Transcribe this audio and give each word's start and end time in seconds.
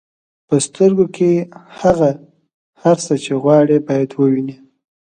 په 0.47 0.55
سترګو 0.65 1.05
کې 1.15 1.31
هغه 1.79 2.09
هر 2.81 2.97
څه 3.05 3.13
چې 3.23 3.31
غواړئ 3.43 3.77
باید 3.87 4.09
ووینئ. 4.13 4.55